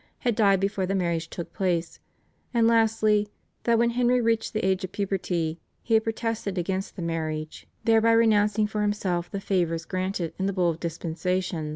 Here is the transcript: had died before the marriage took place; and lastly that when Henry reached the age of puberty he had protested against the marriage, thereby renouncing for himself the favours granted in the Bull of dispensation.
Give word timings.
had 0.21 0.33
died 0.35 0.59
before 0.59 0.87
the 0.87 0.95
marriage 0.95 1.29
took 1.29 1.53
place; 1.53 1.99
and 2.55 2.65
lastly 2.65 3.27
that 3.65 3.77
when 3.77 3.91
Henry 3.91 4.19
reached 4.19 4.51
the 4.51 4.65
age 4.65 4.83
of 4.83 4.91
puberty 4.91 5.59
he 5.83 5.93
had 5.93 6.03
protested 6.03 6.57
against 6.57 6.95
the 6.95 7.03
marriage, 7.03 7.67
thereby 7.83 8.11
renouncing 8.11 8.65
for 8.65 8.81
himself 8.81 9.29
the 9.29 9.39
favours 9.39 9.85
granted 9.85 10.33
in 10.39 10.47
the 10.47 10.53
Bull 10.53 10.71
of 10.71 10.79
dispensation. 10.79 11.69